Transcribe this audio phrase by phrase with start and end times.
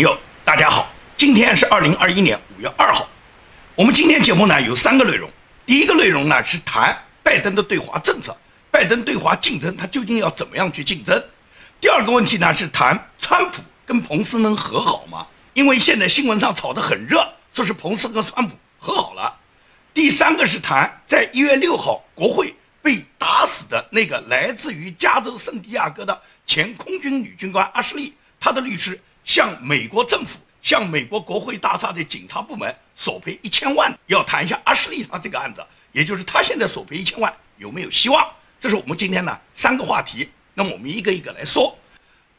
[0.00, 3.06] 朋友，大家好，今天是二零二一年五月二号。
[3.74, 5.30] 我们今天节目呢有三个内容，
[5.66, 8.34] 第一个内容呢是谈拜登的对华政策，
[8.70, 11.22] 拜登对华竞争他究竟要怎么样去竞争？
[11.82, 15.26] 第二个问题呢是谈川普跟彭斯能和好吗？
[15.52, 17.22] 因为现在新闻上炒得很热，
[17.52, 19.36] 说是彭斯和川普和好了。
[19.92, 28.14] 第三个是谈在一月六号国会被打死的那个来自于加州圣地亚哥的前空军女军官阿什利。
[28.42, 28.98] 她的律师
[29.30, 38.28] 向美国政府、向美国国会大厦的警察部门索赔一千万，要谈一下阿什利他这个案子，也就是他现在索赔一千万有没有希望？
[38.58, 40.28] 这是我们今天呢三个话题。
[40.52, 41.78] 那么我们一个一个来说，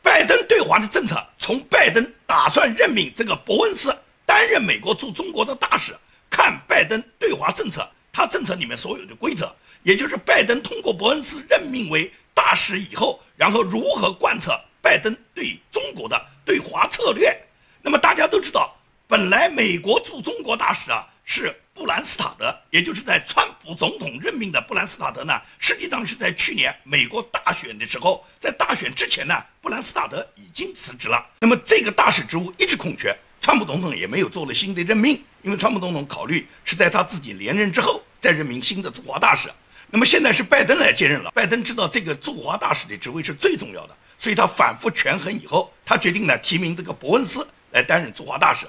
[0.02, 5.96] 拜登对华的政策，从拜登打算任命这个伯恩斯担任美国驻中国的大使，
[6.30, 9.50] 看拜登对华政策，他政策里面所有的规则，
[9.84, 14.60] 也就是拜登通过伯恩斯任命为大使以后，然后如何贯彻。
[14.82, 17.40] 拜登对中国的对华策略，
[17.82, 18.76] 那么大家都知道，
[19.08, 31.26] 本来美国驻中国大使啊是布兰斯塔德，也就是在川普总统任命的布兰斯塔德呢，实际上是在去年美国大选的时候，在大选之前呢，布兰斯塔德已经辞职了。
[31.40, 39.48] 那么这个大使职务一直空缺，川普总统也没有做了新的任命，因为川普总统考虑是在他自己连任之后再任命新的驻华大使。
[39.94, 43.98] 那么现在是拜登来接任了，拜登知道这个驻华大使的职位是最重要的。
[44.22, 48.68] 所以他反复权衡以后，他决定呢提名这个伯恩斯来担任驻华大使。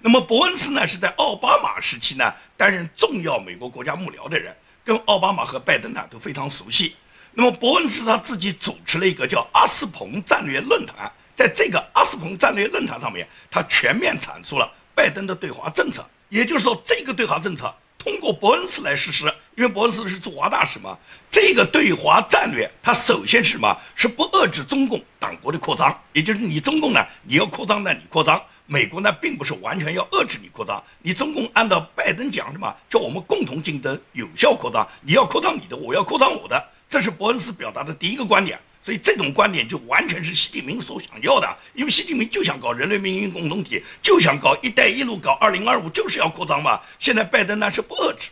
[0.00, 6.96] 那么伯恩斯呢是在奥巴马时期呢担任重要美国国家幕僚的人，跟奥巴马和拜登呢都非常熟悉。
[7.34, 16.02] 那么伯恩斯他自己主持了一个叫阿斯彭战略论坛，在这个阿斯彭战略论坛上面，他全面阐述了拜登的对华政策。
[16.30, 17.72] 也就是说，这个对华政策。
[18.04, 19.24] 通过伯恩斯来实施，
[19.56, 20.96] 因为伯恩斯是驻华大使嘛。
[21.30, 23.74] 这个对华战略，它首先是什么？
[23.96, 30.84] 是不遏制中共党国的扩张，也就是你中共呢，你要扩张呢，你扩张；美国呢，并不是完全要遏制你扩张。
[31.00, 34.86] 你中共按照拜登讲的嘛，叫我们共同竞争，有效扩张。
[35.00, 38.60] 你要扩张你的，我要扩张我的，这是伯恩斯表达的第一个观点。
[38.84, 46.78] 所以这种观点就完全是习近平所想要的，因为习近平就想搞人类命运共同体，就想搞“一带一路”，搞“二零二五”，就是要扩张嘛。
[46.98, 48.28] 现在拜登呢是不遏制。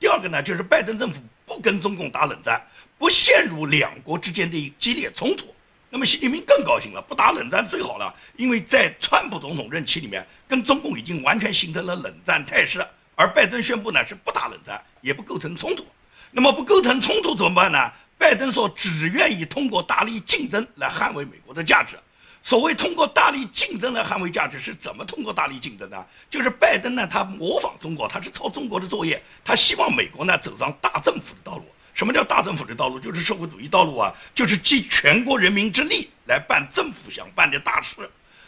[0.00, 2.66] 第二个呢，就是拜登政府不跟中共打冷战，
[2.96, 5.54] 不陷入两国之间的激烈冲突。
[5.90, 12.82] 那么习近平更高兴了，不打冷战最好了，因为在川普总统任期里面，跟中共已经完全形成了冷战态势，
[13.14, 15.84] 而拜登宣布呢是不打冷战，也不构成冲突。
[16.30, 17.92] 那么不构成冲突怎么办呢？
[18.22, 21.98] 拜登说只愿意通过大力竞争来捍卫美国的价值。
[22.40, 26.06] 所谓通过大力竞争来捍卫价值，是怎么通过大力竞争呢？
[26.30, 31.64] 就是拜登呢，他模仿中国，他是抄中国的作业，他希望美国呢走上大政府的道路。
[31.94, 33.00] 什么叫大政府的道路？
[33.00, 37.96] 就是社会主义道路啊，就是集全国人民之力来办政府想办的大事。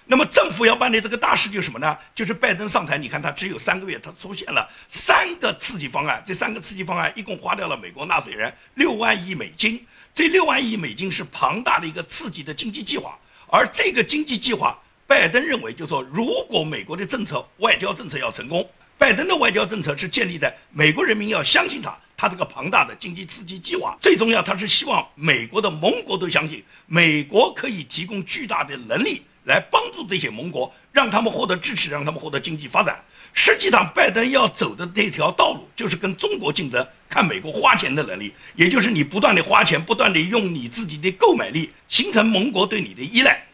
[0.07, 1.97] 那么政府要办的这个大事就是什么呢？
[2.15, 9.85] 就是拜登上台，你看他只有三个月，他出现了三个刺激方案，这三个刺激方案一共花掉了美国纳税人六万亿美金。
[10.15, 29.23] 这六万亿美金是庞大的一个刺激的经济计划，而这个经济计划，拜登认为就说，如果美国的政策外交政策要成功，拜登的外交政策是建立在美国人民要相信他，他这个庞大的经济刺激计划最重要，他是希望美国的盟国都相信美国可以提供巨大的能力。
[29.45, 33.03] 来帮助这些盟国，让他们获得支持，让他们获得经济发展。
[33.33, 43.45] 实际上，拜登要走的那条道路就是跟中国竞争，看美国花钱的能力，也就是你不断的花钱，不断的用你自己的购买力，形成盟国对你的依赖。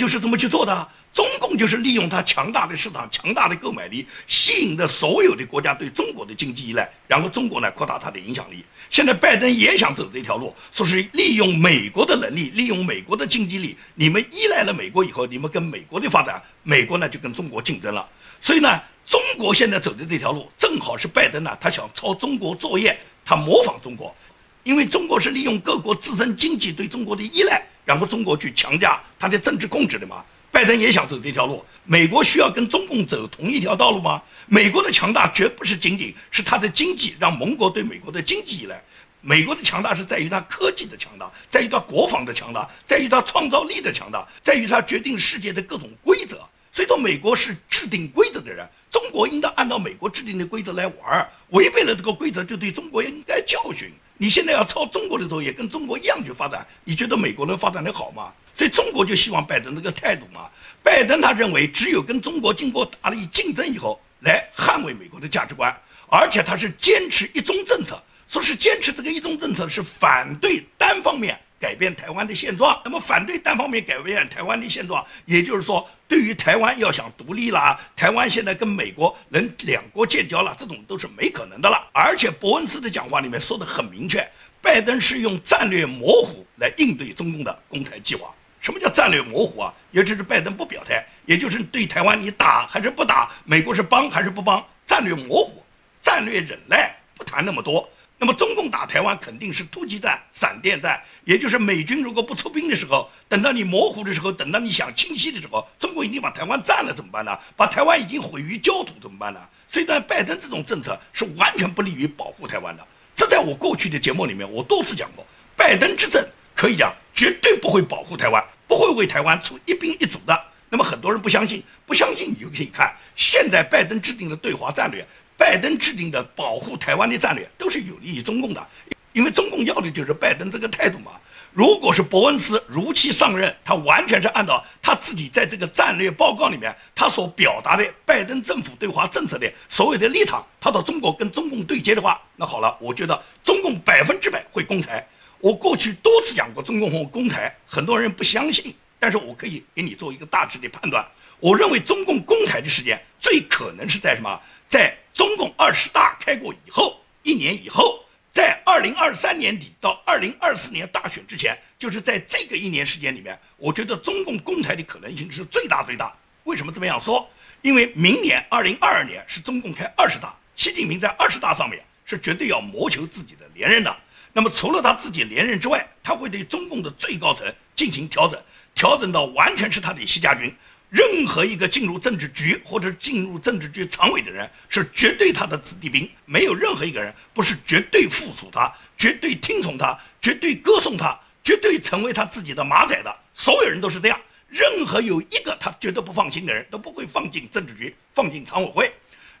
[0.00, 0.88] 就是这么去做的。
[1.12, 8.64] 中共就是利用它强大的市场、强大的购买力，吸引的所有的国家对中国的经济依赖，然后中国呢扩大它的影响力。
[8.88, 13.76] 现在拜登也想走这条路，说是利用美国的能力，利用美国的经济力。
[13.94, 18.08] 你们依赖了美国以后，你们跟美国的发展，美国呢就跟中国竞争了。
[18.40, 24.14] 所以呢，中国现在走的这条路，正好是拜登呢他想抄中国作业，他模仿中国，
[24.62, 30.24] 因为中国是利用各国自身经济对中国的依赖，然后中国去强加他的政治控制的嘛。
[30.52, 34.20] 拜登也想走这条路，美国需要跟中共走同一条道路吗？
[34.46, 38.82] 美国的强大绝不是仅仅是它的经济让盟国对美国的经济依赖，
[39.20, 46.38] 美国的强大是在于它科技的强大，在于它国防的强大，在于它创造力的强大，在于它决定世界的各种规则。
[46.72, 53.92] 所以说，美国是制定规则的人，中国应当按照美国制定的规则来玩，违背了这个规则就对中国应该教训。
[54.22, 58.30] 你现在要抄中国的作业，跟中国一样去发展，你觉得美国能发展的好吗？
[58.54, 60.46] 所以中国就希望拜登这个态度嘛。
[60.82, 65.74] 拜登他认为，只有跟中国经过大力竞争以后，来捍卫美国的价值观，
[66.06, 72.80] 而且他是坚持一中政策，说是坚持这个一中政策是反对单方面改变台湾的现状。
[72.84, 81.88] 那么反对单方面改变台湾的现状，也就是说，对于台湾要想独立啦，台湾现在跟美国能两国建交了，这种都是没可能的了。
[81.92, 84.26] 而且伯恩斯的讲话里面说的很明确，
[84.62, 88.30] 拜登是用战略模糊来应对中共的攻台计划。
[88.60, 89.72] 什么叫战略模糊啊？
[89.90, 95.62] 也就是拜登不表态，也就是对台湾你打还是不打，美国是帮还是不帮，战略模糊，
[96.02, 97.88] 战略忍耐，不谈那么多。
[98.22, 107.38] 那么中共打台湾肯定是突击战、闪电战，也就是美军如果不出兵的时候，等到你模糊的时候，等到你想清晰的时候，中国已经把台湾占了怎么办呢？
[107.56, 109.40] 把台湾已经毁于焦土怎么办呢？
[109.70, 112.86] 所以呢，拜登这种政策是完全不利于保护台湾的。
[113.16, 115.26] 这在我过去的节目里面我多次讲过，
[115.56, 116.22] 拜登之政
[116.54, 120.38] 可以讲绝对不会保护台湾，不会为台湾出一兵一卒的。
[120.68, 125.06] 那么很多人不相信，不相信你就可以看现在拜登制定的对华战略。
[125.40, 128.68] 拜登制定的保护台湾的战略都是有利于中共的，
[129.14, 131.12] 因为中共要的就是拜登这个态度嘛。
[131.54, 145.04] 如果是伯恩斯如期上任，他完全是按照他自己在这个战略报告里面他所表达的拜登政府对华政策的所有的立场，他到中国跟中共对接的话，那好了，我觉得中共百分之百会攻台。
[145.38, 151.02] 我过去多次讲过中共会攻台，很多人不相信，但是我可以给你做一个大致的判断。
[151.40, 154.38] 我认为中共攻台的时间最可能是在什么？
[154.70, 166.16] 在中共二十大开过以后，一年以后，在二零二三年底到二零二四年大选之前，就是在这个一年时间里面，我觉得中共攻台的可能性是最大最大。
[166.44, 167.28] 为什么这么样说？
[167.62, 173.94] 因为明年二零二二年是中共开二十大，习近平在二十大上面是绝对要谋求自己的连任的。
[174.32, 178.40] 那么除了他自己连任之外，他会对中共的最高层进行调整，
[178.72, 180.54] 调整到完全是他的西家军。
[180.90, 193.16] 任何一个进入政治局或者进入政治局常委的人，是绝对他的子弟兵，没有任何一个人不是绝对附属他、绝对听从他、绝对歌颂他、绝对成为他自己的马仔的。
[193.34, 198.92] 所有人都是这样，任何有一个他绝对不放心的人，都不会放进政治局、放进常委会。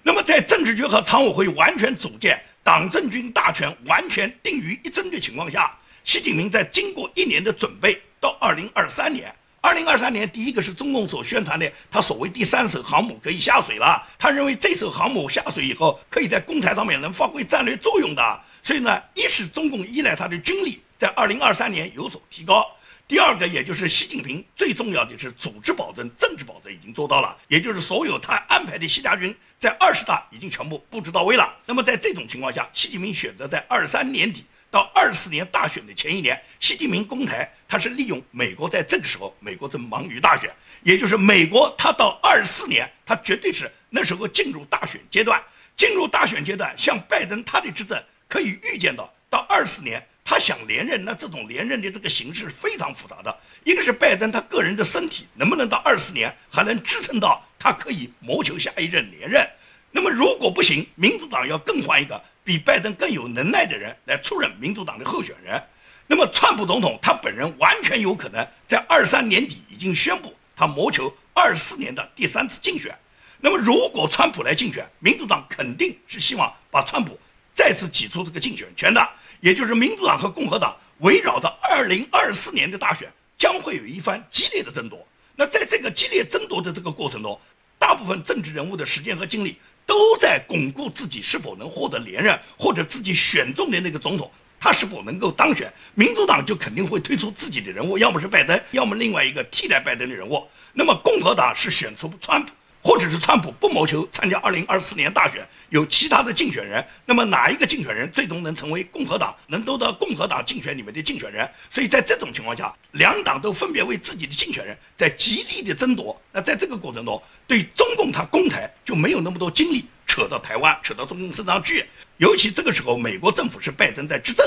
[0.02, 9.34] 那么，在政治局和常委会完全组建、党政军大权完全定于一身的情况下，习近平在经过一年的准备，到二零二三年。
[9.62, 14.02] 二零二三年，第一个是中共所宣传的，他所谓第三艘航母可以下水了。
[14.18, 18.40] 他认为这艘航母下水以后，可以在公台上面能发挥战略作用的。
[18.62, 22.62] 所以呢，一是中共依赖他的军力在二零二三年有所提高；
[23.06, 31.54] 第二个，也就是习近平最重要的是组织保证、政治保证已经做到了，也就是所有他安排的西家军在二十大已经全部布置到位了。
[31.66, 34.42] 那么在这种情况下，习近平选择在二三年底。
[34.70, 40.50] 到二四年大选的前一年，习近平攻台，他是利用美国在这个时候，美国正忙于大选，
[40.82, 45.42] 也就是美国，他到二四年，他绝对是那时候进入大选阶段。
[45.76, 53.34] 进入大选阶段，像拜登他的执政，可以预见到，到二四年他想连任，那这种连任的这个形势非常复杂的。
[53.64, 59.48] 一个是拜登他个人的身体能不能到二四年还能支撑到他可以谋求下一任连任。
[59.90, 62.22] 那么如果不行，民主党要更换一个。
[62.50, 65.62] 比拜登更有能耐的人来出任民主党的候选人，
[66.08, 72.92] 那么川普总统他本人完全有可能在二三年底已经宣布他谋求二四年的第三次竞选。
[73.38, 77.16] 那么如果川普来竞选，民主党肯定是希望把川普
[77.54, 79.08] 再次挤出这个竞选权的，
[79.40, 85.06] 也就是民主党和共和党围绕着二零二四年的大选将会有一番激烈的争夺。
[85.36, 87.40] 那在这个激烈争夺的这个过程中，
[87.78, 89.56] 大部分政治人物的时间和精力。
[89.90, 94.30] 都在巩固自己是否能获得连任，或者自己选中的那个总统，
[94.60, 95.68] 他是否能够当选。
[95.96, 100.46] 民主党就肯定会推出自己的人物，要么是拜登，要么另外一个替代拜登的人物。
[100.72, 102.52] 那么共和党是选出川普。
[102.82, 111.48] 或者是川普不谋求参加二零二四年大选，有其他的竞选人，那么哪一个竞选人最终能成为共和党能得到共和党竞选里面的竞选人？
[111.70, 116.18] 所以在这种情况下，两党都分别为自己的竞选人在极力的争夺。
[116.32, 121.86] 那在这个过程中，对中共他攻台就没有那么多精力扯到台湾，扯到中共身上去。
[122.16, 124.46] 尤其这个时候，美国政府是拜登在执政，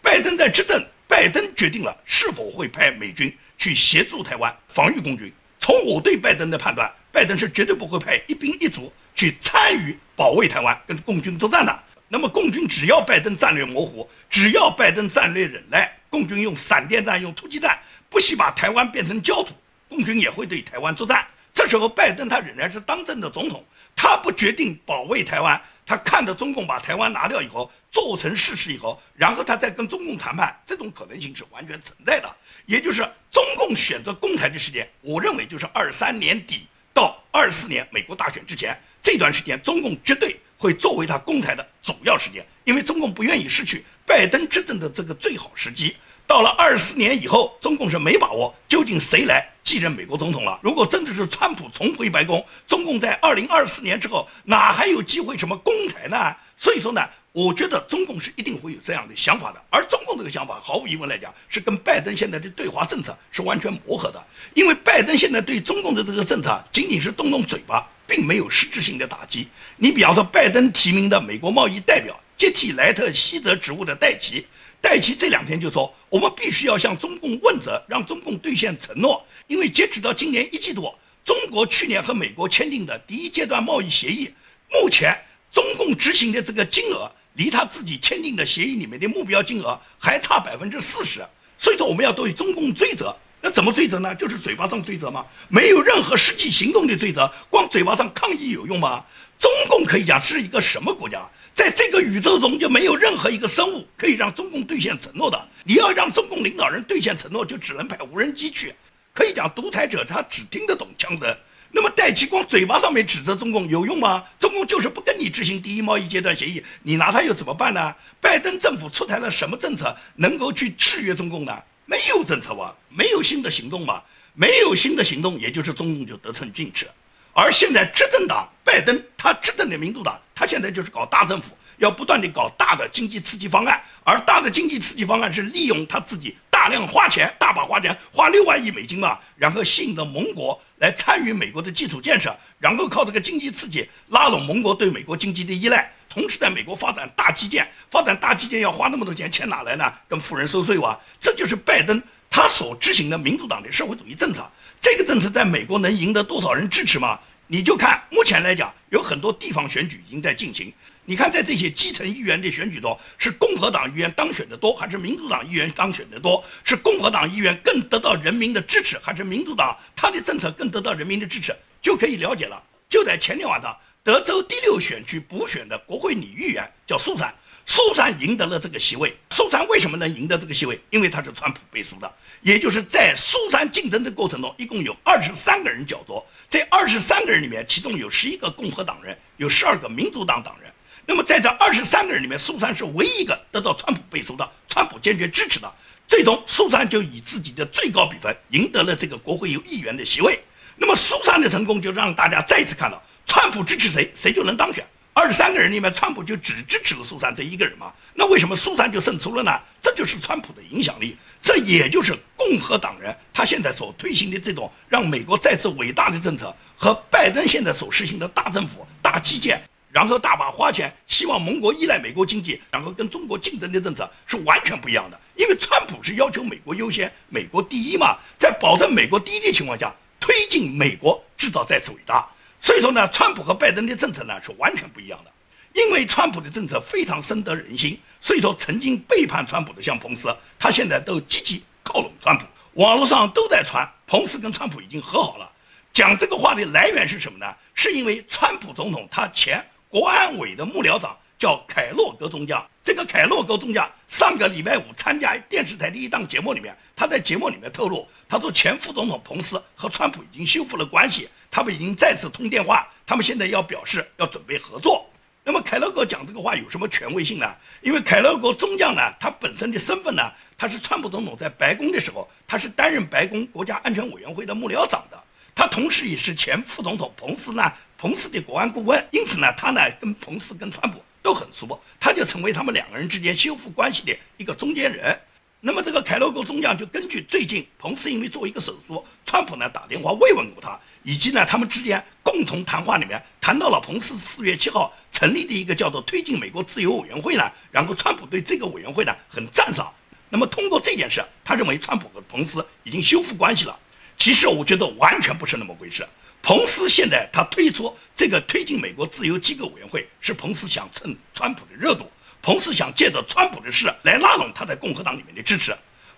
[0.00, 5.32] 拜登在执政，拜登决定了是否会派美军去协助台湾防御共军。
[5.62, 11.82] 从我对拜登的判断，拜登是绝对不会派一兵一卒去参与保卫台湾、跟共军作战的。
[12.08, 17.78] 那么，共军只要拜登战略模糊，只要拜登战略忍耐，共军用闪电战、用突击战，
[18.10, 19.54] 不惜把台湾变成焦土，
[19.88, 21.24] 共军也会对台湾作战。
[21.54, 23.64] 这时候，拜登他仍然是当政的总统，
[23.94, 25.62] 他不决定保卫台湾。
[25.86, 32.36] 他看到中共把台湾拿掉以后，做成事实以后，然后他再跟中共谈判，这种可能性是完全存在的。
[32.66, 45.96] 也就是中共选择攻台的时间，我认为就是二三年底到二四年美国大选之前这段时间，中共绝对会作为他攻台的主要时间，因为中共不愿意失去拜登执政的这个最好时机。
[46.26, 50.58] 到了二四年以后，中共是没把握究竟谁来继任美国总统了。
[50.62, 56.34] 如果真的是川普重回白宫，中共在二零二四年之后哪还有机会什么攻台呢？
[56.56, 57.02] 所以说呢，
[57.32, 59.62] 我觉得中共是一定会有这样的想法的。
[59.70, 64.22] 而中共这个想法，毫无疑问来讲，是跟拜登现在的对华政策是完全磨合的。
[64.52, 69.48] 因为拜登现在对中共的这个政策仅仅是动动嘴巴，并没有实质性的打击。
[69.78, 74.46] 你比方说，拜登提名的美国贸易代表接替莱特希泽职务的戴奇。
[74.82, 79.24] 戴奇这两天就说，我们必须要向中共问责，让中共兑现承诺。
[79.46, 80.92] 因为截止到今年一季度，
[81.24, 84.28] 中国去年和美国签订的第一阶段贸易协议，
[84.70, 85.16] 目前
[85.50, 91.20] 中共执行的这个金额，离他自己签订的协议里面的目标金额还差百分之四十。
[91.58, 93.14] 所以说，我们要对中共追责。
[93.40, 94.14] 那怎么追责呢？
[94.14, 95.26] 就是嘴巴上追责吗？
[95.48, 99.04] 没有任何实际行动的追责，光嘴巴上抗议有用吗？
[99.38, 101.28] 中共可以讲是一个什么国家？
[101.54, 105.48] 在这个宇宙中就没有任何一个生物可以让中共兑现承诺的。
[105.64, 108.72] 你要让中共领导人兑现承诺，就只能派无人机去。
[109.12, 111.36] 可以讲，独裁者他只听得懂枪声。
[111.74, 114.22] 那么戴奇光嘴巴上面指责中共有用吗？
[114.38, 117.94] 中共就是不跟你执行第一贸易阶段协议，你拿他又怎么办呢？
[118.20, 121.62] 拜登政府出台了什么政策能够去制约中共呢？
[121.86, 124.02] 没有政策哇，没有新的行动嘛，
[124.34, 126.86] 没有新的行动，也就是中共就得寸进尺。
[127.32, 149.92] 而现在执政党拜登，他执政的民主党，他现在就是搞大政府，要不断的搞大的经济刺激方案，而大的经济刺激方案是利用他自己大量花钱，大把花钱，花六万亿美金嘛，然后吸引的盟国来参与美国的基础建设，然后靠这个经济刺激拉拢盟国对美国经济的依赖，同时在美国发展大基建，发展大基建要花那么多钱，钱哪来呢？
[150.06, 152.00] 跟富人收税哇，这就是拜登
[152.30, 154.48] 他所执行的民主党的社会主义政策。
[154.80, 157.18] 这个政策在美国能赢得多少人支持吗？
[157.52, 160.72] 你就看目前来讲，有很多地方选举已经在进行。
[161.04, 166.42] 你看，在这些基层议员的选举中，是共和党议员当选的多，还是民主党议员当选的多？
[166.64, 171.54] 是共和党议员更得到人民的支持，还是民主党他的政策更得到人民的支持？
[171.82, 172.62] 就可以了解了。
[172.88, 177.34] 就在前天晚上，德州第六选区补选的国会女议员叫苏珊。
[177.66, 179.16] 苏珊赢得了这个席位。
[179.30, 180.80] 苏珊为什么能赢得这个席位？
[180.90, 182.12] 因为她是川普背书的。
[182.42, 186.22] 也就是在苏珊竞争的过程中，一共有二十三个人角逐。
[186.48, 190.72] 这二十三个人里面，其中有十一个共和党人，有十二个民主党党人。
[191.06, 195.72] 那么在这二十三个人里面，苏珊是唯一一个得到川普背书的，川普坚决支持的。
[196.08, 200.42] 最终，苏珊就以自己的最高比分赢得了这个国会有议员的席位。
[200.76, 204.84] 那么苏珊的成功，就让大家再次看到，川普支持谁，谁就能当选。
[205.14, 207.92] 二十三个人里面，川普就只支持了苏珊这一个人嘛？
[208.14, 209.52] 那为什么苏珊就胜出了呢？
[209.82, 225.20] 这就是川普的影响力，这也就是共和党人他现在所推行的这种让美国再次伟大的政策，和拜登现在所实行的大政府、大基建，然后大把花钱，希望盟国依赖美国经济，然后跟中国竞争的政策是完全不一样的。
[225.36, 232.26] 因为川普是要求美国优先、美国第一嘛，在保证美国第一的情况下，推进美国制造再次伟大。
[232.62, 235.30] 所以说呢，川普和拜登的政策呢是完全不一样的。
[235.74, 242.46] 因为川普的政策非常深得人心，所以说曾经背叛川普的像彭斯，他现在都积极靠拢川普。
[242.74, 245.50] 网络上都在传彭斯跟川普已经和好了。
[245.92, 247.46] 讲这个话的来源是什么呢？
[247.74, 252.64] 是因为川普总统他前国安委的幕僚长叫凯洛格中将。
[252.84, 261.28] 这个凯洛格中将上个礼拜五参加电视台的一档节目里面，他在节目里面透露，他说前副总统彭斯和川普已经修复了关系。
[261.52, 265.06] 他们已经再次通电话，他们现在要表示要准备合作。
[265.44, 267.54] 那么凯勒格讲这个话有什么权威性呢？
[267.82, 270.22] 因为凯勒格中将呢，他本身的身份呢，
[270.56, 275.22] 他是川普总统在白宫的时候，他是担任白宫国家安全委员会的幕僚长的，
[275.54, 279.06] 他同时也是前副总统彭斯呢，彭斯的国安顾问。
[279.10, 285.20] 因此呢，他呢跟彭斯跟川普都很熟，他就成为他们两个人之间修复关系的一个中间人。
[285.60, 299.92] 那么这凯洛格中将就根据最近彭斯因为做一个手术，川普呢打电话慰问过他，以及呢他们之间共同谈话里面谈到了彭斯四月七号成立的一个叫做推进美国自由委员会呢，然后川普对这个委员会呢很赞赏。
[300.28, 303.78] 那么通过这件事，他认为川普和彭斯已经修复关系了。
[304.16, 306.06] 其实我觉得完全不是那么回事。
[306.42, 312.10] 彭斯现在他推出这个推进美国自由机构委员会，是彭斯想蹭川普的热度。
[312.40, 315.72] 彭斯想借着川普的事来拉拢他在共和党里面的支持。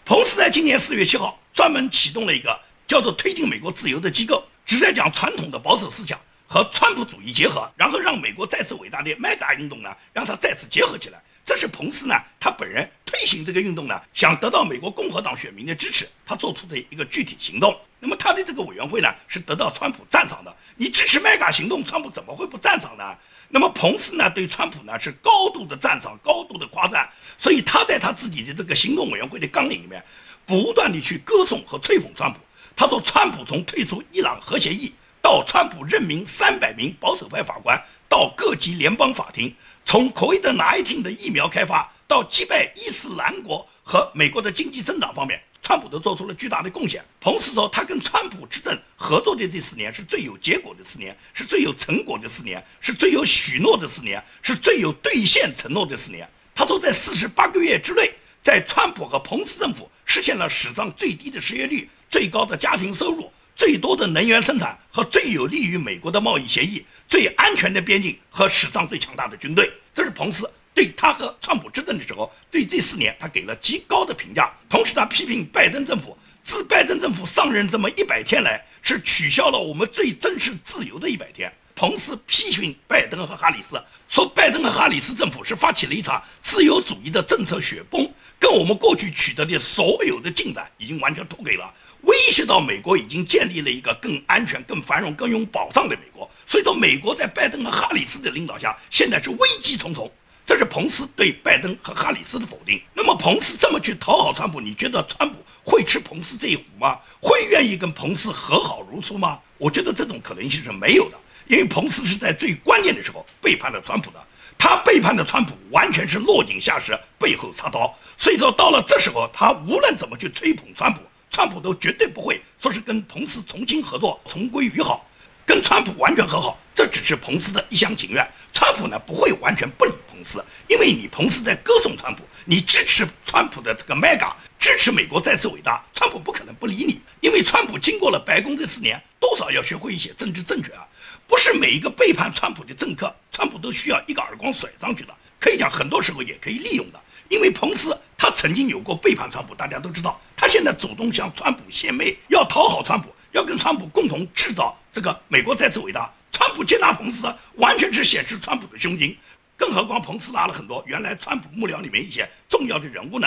[0.05, 11.19] 彭斯在今年四月七号专门启动了一个叫做“推进美国自由”的机构，旨在将传统的保守思想和川普主义结合，然后让美国再次伟大的 Mega 运动呢，让它再次结合起来。
[11.43, 17.75] 这是彭斯呢，他本人推行这个运动呢，想得到美国共和党选民的支持，他做出的一个具体行动。
[17.99, 20.55] 那么他的这个委员会呢，是得到川普赞赏的。
[20.77, 23.17] 你支持麦卡行动，川普怎么会不赞赏呢？
[23.55, 27.09] 那么彭斯呢，对川普呢是高度的赞赏，高度的夸赞，
[27.39, 30.05] 所以他在他自己的这个行动委员会的纲领里面，
[30.45, 32.41] 不断的去歌颂和吹捧川普。
[32.75, 34.93] 他说，川普从退出伊朗核协议，
[35.23, 45.41] 到川普任命三百名保守派法官到各级联邦法庭，从科威特哪一厅的疫苗开发到击败伊斯兰国和美国的经济增长方面。
[45.65, 47.03] 川普都做出了巨大的贡献。
[47.19, 56.29] 彭斯说，他跟川普执政合作的这四年是最有结果的四年，是最有成果的四年，是最有许诺的四年，是最有兑现承诺的四年。
[56.55, 69.73] 他说，在四十八个月之内，在川普和彭斯政府实现了史上最低的失业率、最高的家庭收入、最多的能源生产和最有利于美国的贸易协议、最安全的边境和史上最强大的军队。
[69.95, 70.47] 这是彭斯。
[70.75, 74.53] 对他和川普执政的时候，对这四年他给了极高的评价。
[74.69, 81.51] 同时，他批评拜登政府，自拜登政府上任这么一百天来，是取消了我们最真实自由的一百天。
[81.77, 96.31] 彭斯批评拜登和哈里斯，说拜登和哈里斯政府是发起了一场自由主义的政策雪崩，跟我们过去取得的所有的进展已经完全脱轨了，威胁到美国已经建立了一个更安全、更繁荣、更有保障的美国。
[96.47, 100.09] 所以说，美国在拜登和哈里斯的领导下，现在是危机重重。
[100.55, 102.81] 这是彭斯对拜登和哈里斯的否定。
[102.95, 106.97] 那么，彭斯这么去讨好川普，你觉得川普会吃彭斯这一壶吗？
[107.21, 109.41] 会愿意跟彭斯和好如初吗？
[109.59, 111.19] 我觉得这种可能性是没有的，
[111.49, 114.27] 因为彭斯是在最关键的时候背叛了川普的。
[114.57, 117.93] 他背叛的川普完全是落井下石，背后插刀。
[118.17, 121.01] 所以说，到了这时候，他无论怎么去吹捧川普，
[121.33, 125.05] 川普都绝对不会说是跟彭斯重新合作、重归于好，
[125.47, 128.27] 跟川普完全和好，这只是彭斯的一厢情愿。
[128.53, 129.93] 川普呢不会完全不理。
[130.09, 140.87] 彭斯，因为你彭斯在歌颂川普，你支持川普的这个 mega，支持美国再次伟大，川普不可能不理你，因为川普经过了白宫这四年，多少要学会一些政治正确啊，
[141.27, 157.27] 不是每一个背叛川普的政客，川普都需要一个耳光甩上去的，可以讲很多时候也可以利用的，因为彭斯他曾经有过背叛川普，大家都知道，他现在主动向川普献媚，要讨好川普，要跟川普共同制造这个美国再次伟大，川普接纳彭斯，
[157.57, 159.19] 完全是显示川普的胸襟。
[159.57, 163.27] 更何况，彭斯拉了很多原来川普幕僚里面一些重要的人物呢，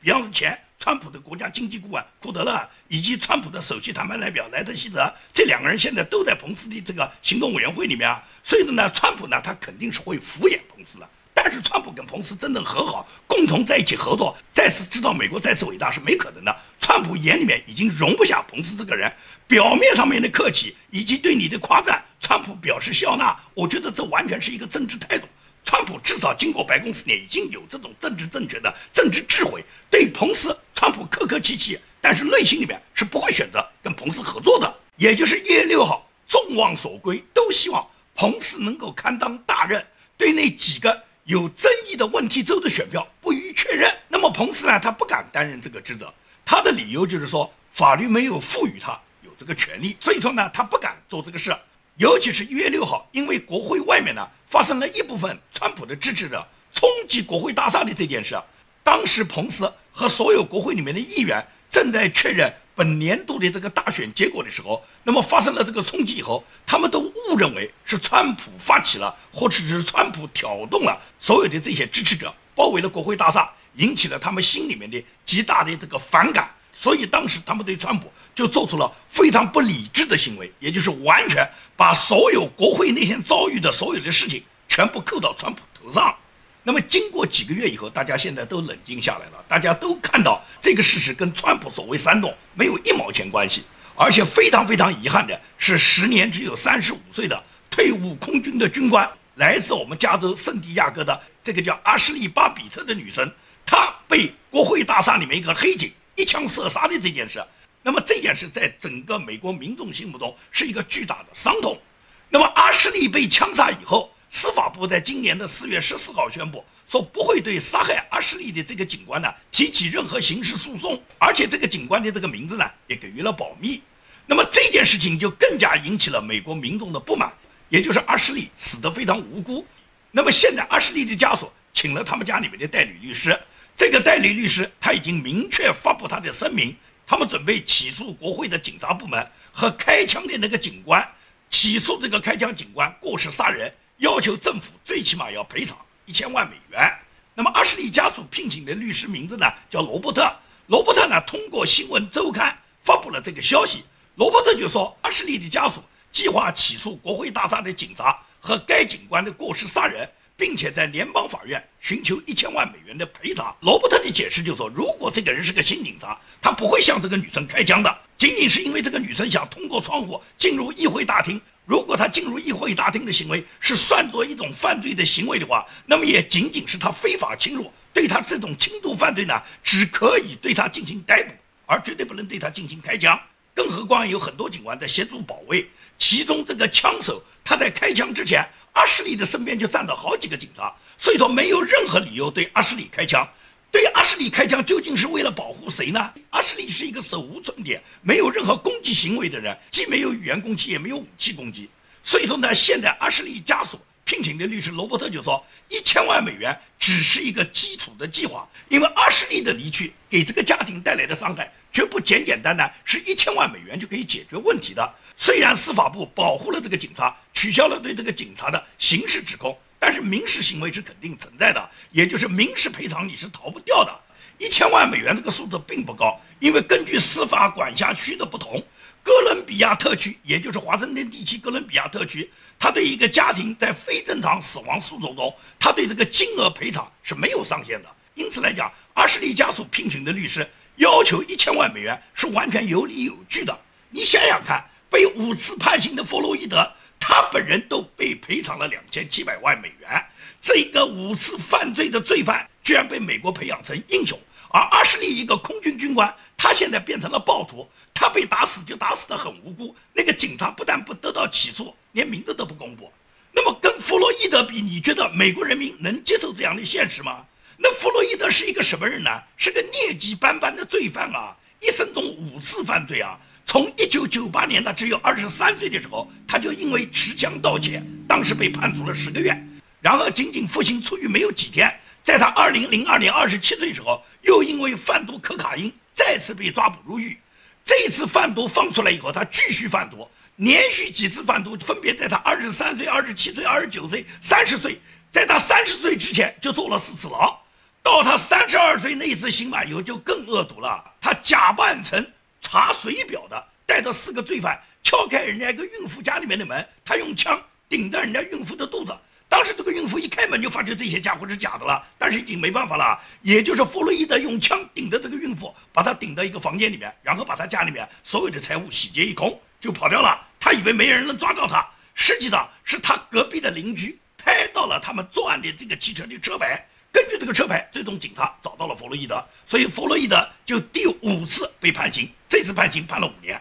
[0.00, 8.24] 比方说前川普的国家经济顾问库德勒，以及川普的首席谈判代表莱特希泽，这两个人现在都在彭斯的这个行动委员会里面啊。
[8.42, 11.06] 所以呢，川普呢，他肯定是会敷衍彭斯的。
[11.44, 16.56] 但是，川普跟彭斯真正和好，共同在一起合作，再次知道美国再次伟大是没可能的。
[16.78, 19.12] 川普眼里面已经容不下彭斯这个人，
[19.48, 25.26] 表面上面的客气以及对你的夸赞，川普表示笑纳，我觉得这完全是一个政治态度。
[25.64, 29.64] 川普至少经过白宫四年，已经有这种政治正确的政治智慧。
[29.90, 34.72] 对彭斯，川普客客气气，但是内心里面是不会选择跟彭斯合作的。
[34.96, 39.84] 也就是一月六号，众望所归，都希望彭斯能够堪当大任，
[40.16, 43.92] 对那几个有争议的问题州的选票不予确认。
[44.08, 46.12] 那么彭斯呢，他不敢担任这个职责，
[46.44, 51.56] 他的理由就是说法律没有赋予他有这个权利，所以说呢，他不敢做这个事。
[51.96, 58.40] 尤其是一月六号，因为国会外面呢发生了一部分川普的支持者冲击国会大厦的这件事，
[58.82, 76.50] 当时彭斯和所有国会里面的议员正在确认本年度的这个大选结果的时候，那么发生了这个冲击以后，他们都误认为是川普发起了，或者是川普挑动了所有的这些支持者包围了国会大厦，引起了他们心里面的极大的这个反感。
[76.72, 86.16] 所以当时他们对川普就做出了非常不理智的行为，也就是完全把所有国会那天遭遇的所有的事情全部扣到川普头上。
[86.62, 93.64] 那么经过几个月以后，大家现在都冷静下来了，大家都看到这个事实跟川普所谓煽动没有一毛钱关系。
[93.94, 103.30] 而且非常非常遗憾的是，时年只有三十五岁的退伍空军的军官，来自我们加州圣地亚哥的这个叫阿什利·巴比特的女生，
[103.66, 105.92] 她被国会大厦里面一个黑警。
[106.14, 107.42] 一枪射杀的这件事，
[107.82, 111.80] 那么这件事在整个美国民众心目中是一个巨大的伤痛。
[112.28, 123.82] 那么阿什利被枪杀以后，司法部在今年的四月十四号宣布说，不会对杀害阿什利的这个警官呢提起任何刑事诉讼，而且这个警官的这个名字呢也给予了保密。
[124.24, 127.30] 那么这件事情就更加引起了美国民众的不满，
[127.68, 129.66] 也就是阿什利死得非常无辜。
[130.10, 133.38] 那么现在阿什利的家属请了他们家里面的代理律师。
[133.76, 136.74] 这个代理律师他已经明确发布他的声明，
[137.06, 141.06] 他们准备起诉国会的警察部门和开枪的那个警官，
[141.50, 143.70] 起诉这个开枪警官过失杀人，
[144.02, 146.92] 要求政府最起码要赔偿一千万美元。
[147.34, 150.28] 那么阿什利家属聘请的律师名字呢叫罗伯特，
[150.66, 153.84] 罗伯特呢通过新闻周刊发布了这个消息，
[154.16, 163.54] 罗伯特就说阿什利的家属计划起诉国会大厦的警察和该警官的过失杀人，并且在联邦法院寻求一千万美元的赔偿。
[163.60, 171.40] 罗伯特的解释就说，如果这个人是个新警察，他不会向这个女生开枪的，仅仅是因为这个女生想通过窗户进入议会大厅。
[171.64, 177.72] 如果他进入议会大厅的行为是算作一种犯罪的行为的话，那么也仅仅是他非法侵入。
[177.92, 181.32] 对他这种轻度犯罪呢，只可以对他进行逮捕，
[181.66, 183.20] 而绝对不能对他进行开枪。
[183.54, 193.28] 更何况有很多警官在协助保卫，其中这个枪手他在开枪之前，阿什利的身边就站着好几个警察，所以说没有任何理由对阿什利开枪。
[193.72, 196.12] 对阿什利开枪究竟是为了保护谁呢？
[196.28, 201.70] 阿什利是一个手无寸铁、没有任何攻击行为的人，既没有语言攻击，也没有武器攻击。
[202.04, 211.50] 所以说呢，现在阿什利家属聘请的律师罗伯特就说，一千万美元只是一个基础的计划，因为阿什利的离去给这个家庭带来的伤害。
[211.72, 214.94] 绝不简简单单是一千万美元就可以解决问题的。
[215.16, 223.92] 虽然司法部保护了这个警察，取消了对这个警察的刑事指控，但是民事行为是肯定存在的，也就是民事赔偿你是逃不掉的。
[224.38, 228.64] 一千万美元这个数字并不高，因为根据司法管辖区的不同，
[229.02, 237.88] 哥伦比亚特区，也就是华盛顿地区哥伦比亚特区，他对一个家庭在非正常死亡诉讼中，他对这个金额赔偿是没有上限的。
[238.14, 240.48] 因此来讲，阿什利家属聘请的律师。
[240.76, 243.58] 要求一千万美元是完全有理有据的。
[243.90, 246.72] 你想想看，被五次判刑的弗洛伊德，
[247.04, 250.06] 他本人都被赔偿了两千七百万美元。
[250.40, 254.16] 这个五次犯罪的罪犯，居然被美国培养成英雄。
[254.50, 259.74] 而阿什利一个空军军官，他现在变成了暴徒，他被打死就打死的很无辜。
[259.92, 262.92] 那个警察不但不得到起诉，连名字都不公布。
[263.32, 267.26] 那么跟弗洛伊德比，你觉得美国人民能接受这样的现实吗？
[267.58, 269.10] 那弗洛伊德是一个什么人呢？
[269.36, 271.36] 是个劣迹斑斑的罪犯啊！
[271.60, 273.18] 一生中五次犯罪啊！
[273.44, 279.36] 从一九九八年他只有二十三岁的时候，他就因为持枪盗窃，当时被判处了十个月。
[279.80, 287.18] 然后仅仅服刑出狱没有几天，在他二零零二年二十七岁时候，又因为贩毒可卡因再次被抓捕入狱。
[287.64, 297.38] 这次贩毒放出来以后，他继续贩毒，连续几次贩毒，分别在他二十三岁、二十七岁、二十九岁、三十岁，在他三十岁之前就坐了四次牢。
[297.82, 300.84] 到他三十二岁那一次刑满以后，就更恶毒了。
[301.00, 302.04] 他假扮成
[302.52, 308.94] 查水表的，带着四个罪犯敲开人家一个孕妇家里面的门，他用枪顶着人家孕妇的肚子。
[309.26, 313.00] 当时这个孕妇一开门就发觉这些家伙是假的了，但是已经没办法了。
[313.22, 320.22] 也就是弗洛伊德用枪顶着这个孕妇，把她顶到一个房间里面，然后把他家里面所有的财物洗劫一空，就跑掉了。
[320.38, 326.62] 他以为没人能抓到他，实际上是他隔壁的邻居拍到了他们作案的这个汽车的车牌。
[326.92, 332.06] 根据这个车牌，最终警察找到了弗洛伊德，所以弗洛伊德就第五次被判刑。
[332.32, 333.38] 这次判刑判了五年，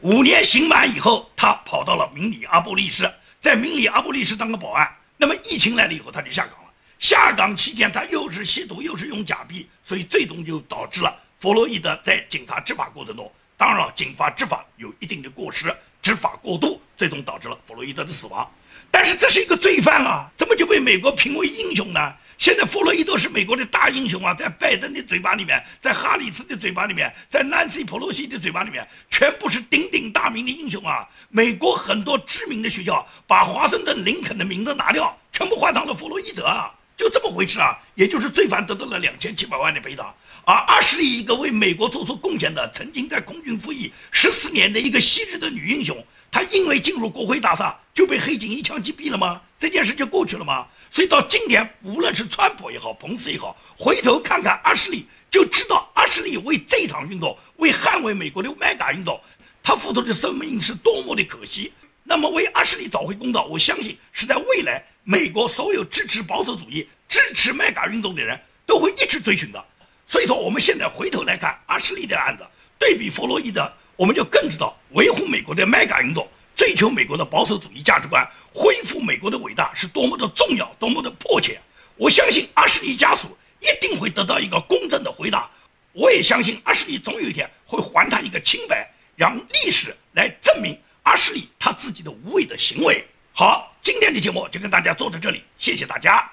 [0.00, 4.86] 五年刑满以后，他跑到了明里阿波利斯，在明里阿波利斯当个保安。
[5.16, 6.70] 那么疫情来了以后，他就下岗了。
[6.98, 18.46] 下岗期间，他又是吸毒，又是用假币，所以最终就导致了弗洛伊德在警察执法过程中，当然了，警方执法有一定的过失，执法过度，最终导致了弗洛伊德的死亡。
[18.90, 22.14] 但是这是一个罪犯啊，怎么就被美国评为英雄呢？
[22.36, 31.08] 现在弗洛伊德是美国的大英雄啊，在拜登的嘴巴里面，在哈里斯的嘴巴里面，在南希·普洛西的嘴巴里面，全部是鼎鼎大名的英雄啊！
[31.30, 37.76] 美国很多知名的学校把华盛顿·林肯的名字拿掉，全部换成了弗洛伊德啊，就这么回事啊！
[37.96, 49.40] 也就是罪犯得到了两千七百万的赔偿，而阿什利一个为美国做出贡献的，曾经在空军服役十四年的一个昔日的女英雄，她因为进入国会大厦就被黑警一枪击毙了吗？
[49.58, 50.66] 这件事就过去了吗？
[50.92, 59.20] 所以到今天，无论是川普也好，彭斯也好，回头看看阿什利，就知道阿什利为这场运动，为捍卫美国的麦嘎运动，
[59.64, 61.72] 他付出的生命是多么的可惜。
[62.06, 69.64] 那么为阿什利找回公道，我相信是在未来，美国所有支持保守主义、支持麦嘎运动的人都会一直追寻的。
[70.06, 72.46] 所以说，我们现在回头来看阿什利的案子，
[72.78, 76.28] 对比弗洛伊德，我们就更知道维护美国的麦嘎运动。
[76.56, 81.60] 追求美国的保守主义价值观，恢复美国的伟大是多么的重要，多么的迫切。
[81.96, 85.50] 我相信阿什利家属一定会得到一个公正的回答。
[85.92, 93.02] 我也相信阿什利总有一天会还他一个清白，让历史来证明阿什利他自己的无谓的行为。
[93.32, 96.30] 好，今天的节目就跟大家做到这里，谢谢大家。